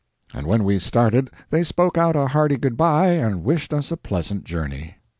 [0.33, 3.97] And when we started they spoke out a hearty good by and wished us a
[3.97, 4.95] pleasant journey.